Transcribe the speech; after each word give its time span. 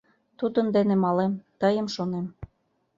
—Тудын 0.39 0.67
дене 0.75 0.95
малем— 1.03 1.33
тыйым 1.59 1.87
шонем. 1.95 2.25